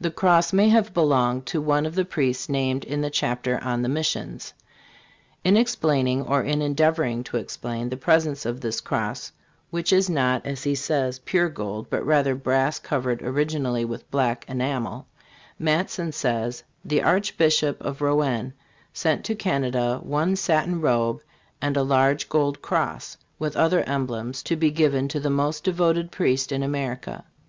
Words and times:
The 0.00 0.12
cross 0.12 0.52
may 0.52 0.68
have 0.68 0.94
belonged 0.94 1.44
to 1.46 1.60
one 1.60 1.84
of 1.84 1.96
the 1.96 2.04
priests 2.04 2.48
named 2.48 2.84
in 2.84 3.00
the 3.00 3.10
chapter 3.10 3.58
on" 3.60 3.82
The 3.82 3.88
Missions." 3.88 4.54
In 5.42 5.56
explaining, 5.56 6.22
or 6.22 6.42
in 6.44 6.62
endeavoring 6.62 7.24
to 7.24 7.38
explain, 7.38 7.88
the 7.88 7.96
presence 7.96 8.46
of 8.46 8.60
this 8.60 8.80
cross 8.80 9.32
(which 9.70 9.92
is 9.92 10.08
not, 10.08 10.46
as 10.46 10.62
he 10.62 10.76
says, 10.76 11.18
pure 11.18 11.48
gold, 11.48 11.90
but 11.90 12.06
rather 12.06 12.36
brass 12.36 12.78
covered 12.78 13.20
originally 13.20 13.84
with 13.84 14.08
black 14.12 14.44
enamel), 14.46 15.08
Matson* 15.58 16.12
says: 16.12 16.62
"The 16.84 17.02
Archbishop 17.02 17.80
of 17.84 18.00
Rouen 18.00 18.52
sent 18.92 19.24
to 19.24 19.34
Canada 19.34 19.98
one 20.04 20.36
satin 20.36 20.80
robe, 20.80 21.18
and 21.60 21.76
a 21.76 21.82
large 21.82 22.28
gold 22.28 22.62
cross, 22.62 23.16
with 23.40 23.56
other 23.56 23.82
emblems, 23.88 24.40
to 24.44 24.54
be 24.54 24.70
given 24.70 25.08
to 25.08 25.18
the 25.18 25.30
most 25.30 25.64
devoted 25.64 26.12
priest 26.12 26.52
in 26.52 26.62
America. 26.62 27.24